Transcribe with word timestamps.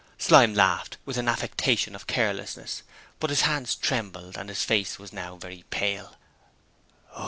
Slyme 0.17 0.55
laughed 0.55 0.97
with 1.05 1.17
an 1.19 1.27
affectation 1.27 1.93
of 1.93 2.07
carelessness, 2.07 2.81
but 3.19 3.29
his 3.29 3.41
hands 3.41 3.75
trembled 3.75 4.35
and 4.35 4.49
his 4.49 4.63
face 4.63 4.97
was 4.97 5.13
now 5.13 5.35
very 5.35 5.63
pale. 5.69 6.15